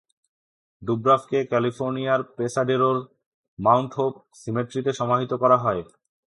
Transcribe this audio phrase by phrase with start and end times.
[0.81, 2.97] ডুব্রাফকে ক্যালিফোর্নিয়ার পেসাডেরোর
[3.59, 5.81] Mount hope সিমেট্রিতে সমাহিত করা হয়।